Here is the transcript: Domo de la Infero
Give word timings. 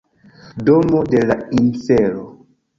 Domo 0.65 1.03
de 1.11 1.21
la 1.29 1.37
Infero 1.61 2.27